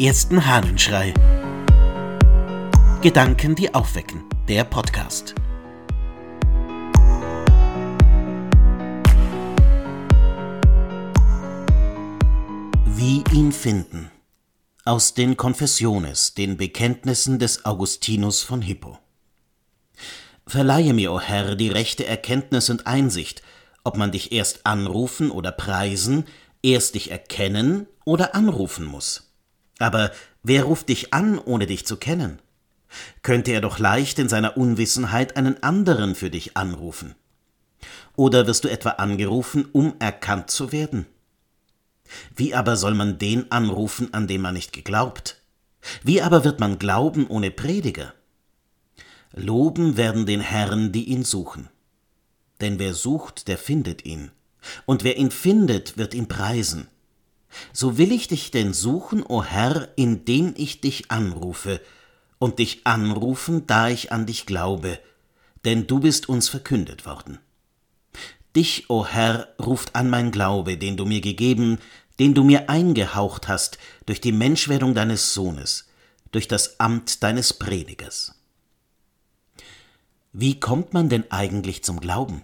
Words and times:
ersten 0.00 0.46
Hahnenschrei. 0.46 1.12
Gedanken, 3.02 3.54
die 3.54 3.74
aufwecken. 3.74 4.24
Der 4.48 4.64
Podcast. 4.64 5.34
Wie 12.86 13.22
ihn 13.34 13.52
finden. 13.52 14.10
Aus 14.86 15.12
den 15.12 15.36
Confessiones, 15.36 16.32
den 16.32 16.56
Bekenntnissen 16.56 17.38
des 17.38 17.66
Augustinus 17.66 18.42
von 18.42 18.62
Hippo. 18.62 18.98
Verleihe 20.46 20.94
mir, 20.94 21.12
o 21.12 21.16
oh 21.16 21.20
Herr, 21.20 21.56
die 21.56 21.68
rechte 21.68 22.06
Erkenntnis 22.06 22.70
und 22.70 22.86
Einsicht, 22.86 23.42
ob 23.84 23.98
man 23.98 24.12
dich 24.12 24.32
erst 24.32 24.64
anrufen 24.64 25.30
oder 25.30 25.52
preisen, 25.52 26.24
erst 26.62 26.94
dich 26.94 27.10
erkennen 27.10 27.86
oder 28.06 28.34
anrufen 28.34 28.86
muss. 28.86 29.29
Aber 29.80 30.12
wer 30.42 30.64
ruft 30.64 30.90
dich 30.90 31.12
an, 31.12 31.38
ohne 31.38 31.66
dich 31.66 31.86
zu 31.86 31.96
kennen? 31.96 32.38
Könnte 33.22 33.50
er 33.52 33.60
doch 33.60 33.78
leicht 33.78 34.18
in 34.18 34.28
seiner 34.28 34.56
Unwissenheit 34.56 35.36
einen 35.36 35.62
anderen 35.62 36.14
für 36.14 36.30
dich 36.30 36.56
anrufen. 36.56 37.14
Oder 38.14 38.46
wirst 38.46 38.64
du 38.64 38.68
etwa 38.68 38.90
angerufen, 38.90 39.66
um 39.72 39.94
erkannt 39.98 40.50
zu 40.50 40.70
werden? 40.70 41.06
Wie 42.36 42.54
aber 42.54 42.76
soll 42.76 42.94
man 42.94 43.18
den 43.18 43.50
anrufen, 43.50 44.12
an 44.12 44.26
den 44.26 44.42
man 44.42 44.54
nicht 44.54 44.72
geglaubt? 44.72 45.40
Wie 46.02 46.20
aber 46.20 46.44
wird 46.44 46.60
man 46.60 46.78
glauben 46.78 47.26
ohne 47.26 47.50
Prediger? 47.50 48.12
Loben 49.32 49.96
werden 49.96 50.26
den 50.26 50.40
Herrn, 50.40 50.92
die 50.92 51.04
ihn 51.04 51.24
suchen. 51.24 51.68
Denn 52.60 52.78
wer 52.78 52.92
sucht, 52.92 53.48
der 53.48 53.56
findet 53.56 54.04
ihn. 54.04 54.30
Und 54.84 55.04
wer 55.04 55.16
ihn 55.16 55.30
findet, 55.30 55.96
wird 55.96 56.12
ihn 56.12 56.28
preisen. 56.28 56.88
So 57.72 57.98
will 57.98 58.12
ich 58.12 58.28
dich 58.28 58.50
denn 58.50 58.72
suchen, 58.72 59.24
o 59.26 59.42
Herr, 59.42 59.88
indem 59.96 60.54
ich 60.56 60.80
dich 60.80 61.10
anrufe, 61.10 61.80
und 62.38 62.58
dich 62.58 62.86
anrufen, 62.86 63.66
da 63.66 63.88
ich 63.88 64.12
an 64.12 64.26
dich 64.26 64.46
glaube, 64.46 64.98
denn 65.64 65.86
du 65.86 66.00
bist 66.00 66.28
uns 66.28 66.48
verkündet 66.48 67.06
worden. 67.06 67.38
Dich, 68.56 68.88
o 68.88 69.06
Herr, 69.06 69.54
ruft 69.60 69.94
an 69.94 70.10
mein 70.10 70.32
Glaube, 70.32 70.76
den 70.76 70.96
du 70.96 71.04
mir 71.04 71.20
gegeben, 71.20 71.78
den 72.18 72.34
du 72.34 72.42
mir 72.42 72.68
eingehaucht 72.68 73.46
hast 73.46 73.78
durch 74.06 74.20
die 74.20 74.32
Menschwerdung 74.32 74.94
deines 74.94 75.34
Sohnes, 75.34 75.88
durch 76.32 76.48
das 76.48 76.80
Amt 76.80 77.22
deines 77.22 77.52
Predigers. 77.52 78.34
Wie 80.32 80.58
kommt 80.58 80.92
man 80.94 81.08
denn 81.08 81.30
eigentlich 81.30 81.84
zum 81.84 82.00
Glauben? 82.00 82.42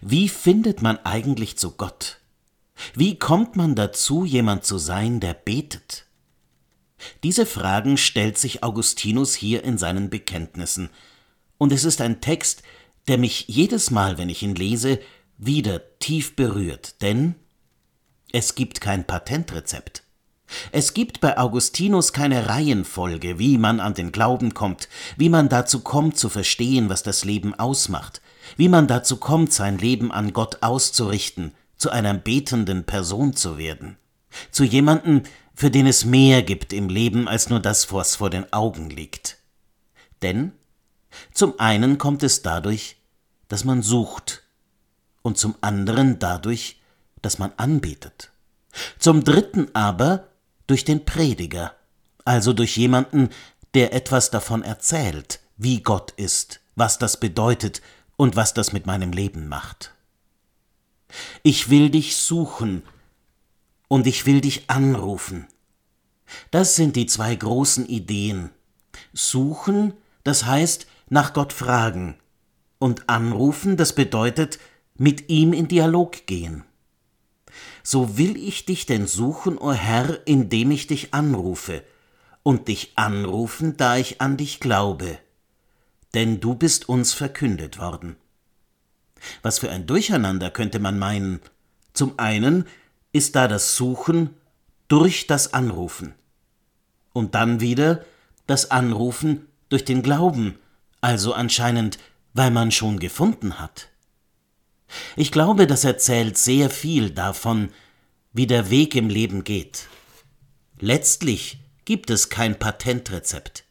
Wie 0.00 0.28
findet 0.28 0.82
man 0.82 0.98
eigentlich 1.04 1.58
zu 1.58 1.72
Gott? 1.72 2.18
Wie 2.94 3.18
kommt 3.18 3.56
man 3.56 3.74
dazu, 3.74 4.24
jemand 4.24 4.64
zu 4.64 4.78
sein, 4.78 5.20
der 5.20 5.34
betet? 5.34 6.06
Diese 7.22 7.46
Fragen 7.46 7.96
stellt 7.96 8.38
sich 8.38 8.62
Augustinus 8.62 9.34
hier 9.34 9.64
in 9.64 9.78
seinen 9.78 10.10
Bekenntnissen, 10.10 10.90
und 11.58 11.72
es 11.72 11.84
ist 11.84 12.00
ein 12.00 12.20
Text, 12.20 12.62
der 13.08 13.18
mich 13.18 13.46
jedes 13.48 13.90
Mal, 13.90 14.16
wenn 14.16 14.28
ich 14.28 14.42
ihn 14.42 14.54
lese, 14.54 15.00
wieder 15.38 15.98
tief 15.98 16.36
berührt, 16.36 17.02
denn 17.02 17.34
es 18.32 18.54
gibt 18.54 18.80
kein 18.80 19.06
Patentrezept. 19.06 20.02
Es 20.72 20.94
gibt 20.94 21.20
bei 21.20 21.36
Augustinus 21.36 22.12
keine 22.12 22.48
Reihenfolge, 22.48 23.38
wie 23.38 23.58
man 23.58 23.80
an 23.80 23.94
den 23.94 24.12
Glauben 24.12 24.54
kommt, 24.54 24.88
wie 25.16 25.28
man 25.28 25.48
dazu 25.48 25.80
kommt 25.80 26.16
zu 26.16 26.28
verstehen, 26.28 26.88
was 26.88 27.02
das 27.02 27.24
Leben 27.24 27.54
ausmacht, 27.54 28.22
wie 28.56 28.68
man 28.68 28.86
dazu 28.86 29.18
kommt, 29.18 29.52
sein 29.52 29.78
Leben 29.78 30.10
an 30.10 30.32
Gott 30.32 30.62
auszurichten, 30.62 31.52
zu 31.78 31.90
einer 31.90 32.14
betenden 32.14 32.84
Person 32.84 33.34
zu 33.34 33.56
werden, 33.56 33.96
zu 34.50 34.64
jemanden, 34.64 35.22
für 35.54 35.70
den 35.70 35.86
es 35.86 36.04
mehr 36.04 36.42
gibt 36.42 36.72
im 36.72 36.88
Leben 36.88 37.26
als 37.26 37.48
nur 37.48 37.60
das, 37.60 37.92
was 37.92 38.16
vor 38.16 38.30
den 38.30 38.52
Augen 38.52 38.90
liegt. 38.90 39.38
Denn 40.22 40.52
zum 41.32 41.58
einen 41.58 41.98
kommt 41.98 42.22
es 42.22 42.42
dadurch, 42.42 42.96
dass 43.48 43.64
man 43.64 43.82
sucht, 43.82 44.42
und 45.22 45.36
zum 45.36 45.56
anderen 45.60 46.18
dadurch, 46.18 46.80
dass 47.22 47.38
man 47.38 47.52
anbetet. 47.56 48.30
Zum 48.98 49.24
dritten 49.24 49.74
aber 49.74 50.28
durch 50.66 50.84
den 50.84 51.04
Prediger, 51.04 51.74
also 52.24 52.52
durch 52.52 52.76
jemanden, 52.76 53.30
der 53.74 53.92
etwas 53.92 54.30
davon 54.30 54.62
erzählt, 54.62 55.40
wie 55.56 55.82
Gott 55.82 56.12
ist, 56.12 56.60
was 56.76 56.98
das 56.98 57.18
bedeutet 57.18 57.82
und 58.16 58.36
was 58.36 58.54
das 58.54 58.72
mit 58.72 58.86
meinem 58.86 59.12
Leben 59.12 59.48
macht. 59.48 59.92
Ich 61.42 61.70
will 61.70 61.90
dich 61.90 62.16
suchen 62.16 62.82
und 63.88 64.06
ich 64.06 64.26
will 64.26 64.40
dich 64.40 64.68
anrufen. 64.68 65.46
Das 66.50 66.76
sind 66.76 66.96
die 66.96 67.06
zwei 67.06 67.34
großen 67.34 67.86
Ideen. 67.86 68.50
Suchen, 69.12 69.94
das 70.24 70.44
heißt 70.44 70.86
nach 71.08 71.32
Gott 71.32 71.52
fragen, 71.52 72.16
und 72.78 73.08
anrufen, 73.08 73.76
das 73.76 73.94
bedeutet 73.94 74.58
mit 74.94 75.30
ihm 75.30 75.52
in 75.52 75.68
Dialog 75.68 76.26
gehen. 76.26 76.64
So 77.82 78.18
will 78.18 78.36
ich 78.36 78.66
dich 78.66 78.86
denn 78.86 79.06
suchen, 79.06 79.58
o 79.58 79.70
oh 79.70 79.72
Herr, 79.72 80.26
indem 80.26 80.70
ich 80.70 80.86
dich 80.86 81.14
anrufe, 81.14 81.82
und 82.42 82.68
dich 82.68 82.92
anrufen, 82.96 83.76
da 83.76 83.96
ich 83.96 84.20
an 84.20 84.36
dich 84.36 84.60
glaube 84.60 85.18
denn 86.14 86.40
du 86.40 86.54
bist 86.54 86.88
uns 86.88 87.12
verkündet 87.12 87.78
worden. 87.78 88.16
Was 89.42 89.58
für 89.58 89.70
ein 89.70 89.86
Durcheinander 89.86 90.50
könnte 90.50 90.78
man 90.78 90.98
meinen. 90.98 91.40
Zum 91.92 92.18
einen 92.18 92.66
ist 93.12 93.36
da 93.36 93.48
das 93.48 93.76
Suchen 93.76 94.30
durch 94.88 95.26
das 95.26 95.52
Anrufen 95.52 96.14
und 97.12 97.34
dann 97.34 97.60
wieder 97.60 98.04
das 98.46 98.70
Anrufen 98.70 99.46
durch 99.68 99.84
den 99.84 100.02
Glauben, 100.02 100.58
also 101.00 101.34
anscheinend, 101.34 101.98
weil 102.32 102.50
man 102.50 102.70
schon 102.70 102.98
gefunden 102.98 103.58
hat. 103.58 103.88
Ich 105.16 105.32
glaube, 105.32 105.66
das 105.66 105.84
erzählt 105.84 106.38
sehr 106.38 106.70
viel 106.70 107.10
davon, 107.10 107.70
wie 108.32 108.46
der 108.46 108.70
Weg 108.70 108.94
im 108.94 109.08
Leben 109.08 109.44
geht. 109.44 109.88
Letztlich 110.80 111.58
gibt 111.84 112.10
es 112.10 112.30
kein 112.30 112.58
Patentrezept. 112.58 113.64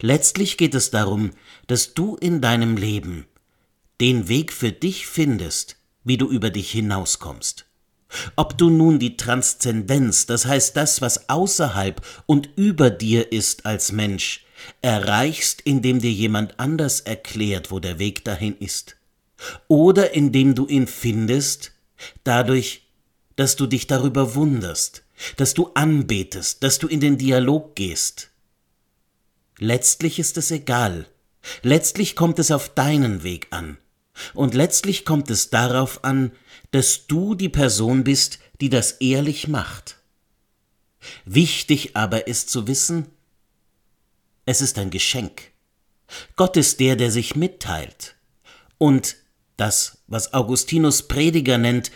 Letztlich 0.00 0.56
geht 0.56 0.74
es 0.74 0.90
darum, 0.90 1.30
dass 1.66 1.94
du 1.94 2.16
in 2.16 2.40
deinem 2.40 2.76
Leben 2.76 3.26
den 4.00 4.28
Weg 4.28 4.52
für 4.52 4.72
dich 4.72 5.06
findest, 5.06 5.76
wie 6.04 6.16
du 6.16 6.28
über 6.28 6.50
dich 6.50 6.70
hinauskommst. 6.70 7.66
Ob 8.36 8.56
du 8.56 8.70
nun 8.70 8.98
die 8.98 9.16
Transzendenz, 9.16 10.26
das 10.26 10.46
heißt 10.46 10.76
das, 10.76 11.00
was 11.00 11.28
außerhalb 11.28 12.00
und 12.26 12.48
über 12.56 12.90
dir 12.90 13.32
ist 13.32 13.66
als 13.66 13.92
Mensch, 13.92 14.44
erreichst, 14.80 15.60
indem 15.62 16.00
dir 16.00 16.12
jemand 16.12 16.58
anders 16.60 17.00
erklärt, 17.00 17.70
wo 17.70 17.80
der 17.80 17.98
Weg 17.98 18.24
dahin 18.24 18.56
ist, 18.58 18.96
oder 19.68 20.14
indem 20.14 20.54
du 20.54 20.66
ihn 20.66 20.86
findest, 20.86 21.72
dadurch, 22.24 22.86
dass 23.34 23.56
du 23.56 23.66
dich 23.66 23.86
darüber 23.86 24.34
wunderst, 24.34 25.02
dass 25.36 25.52
du 25.52 25.70
anbetest, 25.74 26.62
dass 26.62 26.78
du 26.78 26.86
in 26.86 27.00
den 27.00 27.18
Dialog 27.18 27.74
gehst, 27.74 28.30
Letztlich 29.58 30.18
ist 30.18 30.36
es 30.36 30.50
egal. 30.50 31.06
Letztlich 31.62 32.14
kommt 32.14 32.38
es 32.38 32.50
auf 32.50 32.68
deinen 32.68 33.22
Weg 33.22 33.46
an. 33.50 33.78
Und 34.34 34.54
letztlich 34.54 35.04
kommt 35.04 35.30
es 35.30 35.50
darauf 35.50 36.04
an, 36.04 36.32
dass 36.70 37.06
du 37.06 37.34
die 37.34 37.48
Person 37.48 38.04
bist, 38.04 38.38
die 38.60 38.70
das 38.70 38.92
ehrlich 38.92 39.48
macht. 39.48 39.96
Wichtig 41.24 41.96
aber 41.96 42.26
ist 42.26 42.50
zu 42.50 42.66
wissen, 42.66 43.06
es 44.44 44.60
ist 44.60 44.78
ein 44.78 44.90
Geschenk. 44.90 45.50
Gott 46.36 46.56
ist 46.56 46.80
der, 46.80 46.96
der 46.96 47.10
sich 47.10 47.36
mitteilt. 47.36 48.14
Und 48.78 49.16
das, 49.56 49.98
was 50.06 50.32
Augustinus 50.32 51.08
Prediger 51.08 51.58
nennt, 51.58 51.90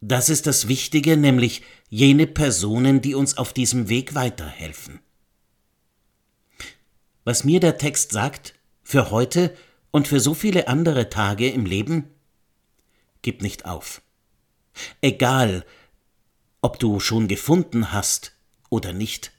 das 0.00 0.28
ist 0.28 0.46
das 0.46 0.68
Wichtige, 0.68 1.16
nämlich 1.16 1.62
jene 1.88 2.26
Personen, 2.26 3.00
die 3.00 3.14
uns 3.14 3.36
auf 3.36 3.52
diesem 3.52 3.88
Weg 3.88 4.14
weiterhelfen 4.14 5.00
was 7.24 7.44
mir 7.44 7.60
der 7.60 7.78
Text 7.78 8.12
sagt, 8.12 8.54
für 8.82 9.10
heute 9.10 9.54
und 9.90 10.08
für 10.08 10.20
so 10.20 10.34
viele 10.34 10.68
andere 10.68 11.10
Tage 11.10 11.48
im 11.50 11.66
Leben? 11.66 12.04
Gib 13.22 13.42
nicht 13.42 13.64
auf. 13.64 14.02
Egal, 15.00 15.64
ob 16.62 16.78
du 16.78 17.00
schon 17.00 17.28
gefunden 17.28 17.92
hast 17.92 18.32
oder 18.68 18.92
nicht. 18.92 19.32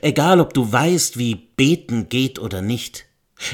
Egal, 0.00 0.40
ob 0.40 0.54
du 0.54 0.70
weißt, 0.70 1.18
wie 1.18 1.34
beten 1.34 2.08
geht 2.08 2.38
oder 2.38 2.62
nicht. 2.62 3.06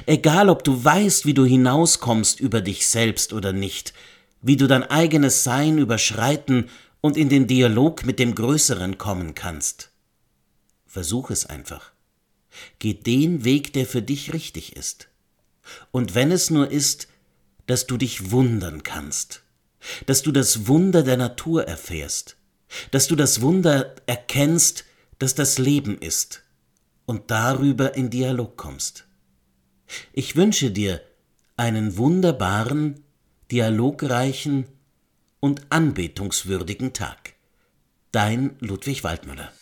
Egal, 0.07 0.49
ob 0.49 0.63
du 0.65 0.85
weißt, 0.85 1.27
wie 1.27 1.35
du 1.35 1.45
hinauskommst 1.45 2.41
über 2.41 2.61
dich 2.61 2.87
selbst 2.87 3.33
oder 3.33 3.53
nicht, 3.53 3.93
wie 4.41 4.57
du 4.57 4.67
dein 4.67 4.85
eigenes 4.85 5.45
Sein 5.45 5.79
überschreiten 5.79 6.69
und 7.01 7.17
in 7.17 7.29
den 7.29 7.47
Dialog 7.47 8.05
mit 8.05 8.19
dem 8.19 8.35
Größeren 8.35 8.99
kommen 8.99 9.35
kannst. 9.35 9.91
Versuch 10.87 11.31
es 11.31 11.47
einfach. 11.47 11.93
Geh 12.79 12.95
den 12.95 13.45
Weg, 13.45 13.73
der 13.73 13.87
für 13.87 14.03
dich 14.03 14.33
richtig 14.33 14.77
ist 14.77 15.09
und 15.91 16.15
wenn 16.15 16.33
es 16.33 16.51
nur 16.51 16.71
ist, 16.71 17.09
dass 17.67 17.87
du 17.87 17.97
dich 17.97 18.31
wundern 18.31 18.83
kannst, 18.83 19.43
dass 20.07 20.23
du 20.23 20.33
das 20.33 20.67
Wunder 20.67 21.03
der 21.03 21.17
Natur 21.17 21.67
erfährst, 21.67 22.37
dass 22.91 23.07
du 23.07 23.17
das 23.17 23.41
Wunder 23.41 23.95
erkennst, 24.07 24.85
dass 25.19 25.35
das 25.35 25.59
Leben 25.59 25.99
ist 25.99 26.43
und 27.07 27.31
darüber 27.31 27.95
in 27.95 28.11
Dialog 28.11 28.57
kommst. 28.57 29.05
Ich 30.13 30.37
wünsche 30.37 30.71
dir 30.71 31.01
einen 31.57 31.97
wunderbaren, 31.97 33.05
dialogreichen 33.51 34.67
und 35.41 35.63
anbetungswürdigen 35.71 36.93
Tag. 36.93 37.35
Dein 38.11 38.57
Ludwig 38.61 39.05
Waldmüller. 39.05 39.53